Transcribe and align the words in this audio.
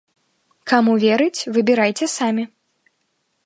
Каму 0.71 0.95
верыць, 1.03 1.45
выбірайце 1.57 2.05
самі. 2.17 2.43